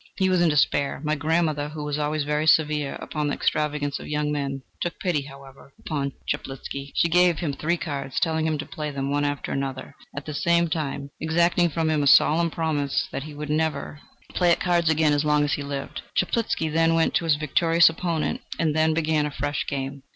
He 0.17 0.29
was 0.29 0.41
in 0.41 0.49
despair. 0.49 0.99
My 1.03 1.13
grandmother, 1.13 1.69
who 1.69 1.83
was 1.83 1.99
always 1.99 2.23
very 2.23 2.47
severe 2.47 2.95
upon 2.95 3.27
the 3.27 3.35
extravagance 3.35 3.99
of 3.99 4.07
young 4.07 4.31
men, 4.31 4.63
took 4.81 4.97
pity, 4.99 5.21
however, 5.21 5.73
upon 5.77 6.13
Chaplitzky. 6.27 6.91
She 6.95 7.07
gave 7.07 7.37
him 7.37 7.53
three 7.53 7.77
cards, 7.77 8.19
telling 8.19 8.47
him 8.47 8.57
to 8.57 8.65
play 8.65 8.89
them 8.89 9.11
one 9.11 9.25
after 9.25 9.55
the 9.55 9.63
other, 9.63 9.95
at 10.17 10.25
the 10.25 10.33
same 10.33 10.69
time 10.69 11.11
exacting 11.19 11.69
from 11.69 11.91
him 11.91 12.01
a 12.01 12.07
solemn 12.07 12.49
promise 12.49 13.07
that 13.11 13.21
he 13.25 13.35
would 13.35 13.51
never 13.51 13.99
play 14.33 14.49
at 14.51 14.59
cards 14.59 14.89
again 14.89 15.13
as 15.13 15.23
long 15.23 15.43
as 15.43 15.53
he 15.53 15.61
lived. 15.61 16.01
Chaplitzky 16.15 16.67
then 16.67 16.95
went 16.95 17.13
to 17.13 17.25
his 17.25 17.35
victorious 17.35 17.87
opponent, 17.87 18.41
and 18.57 18.75
they 18.75 18.91
began 18.91 19.27
a 19.27 19.29
fresh 19.31 19.67
game. 19.67 20.01